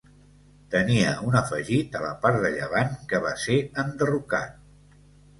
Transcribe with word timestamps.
Tenia 0.75 1.09
un 1.25 1.35
afegit 1.41 1.97
a 1.99 1.99
la 2.05 2.13
part 2.23 2.39
de 2.45 2.49
llevant 2.55 2.95
que 3.11 3.19
va 3.25 3.33
ser 3.43 3.59
enderrocat. 3.83 4.57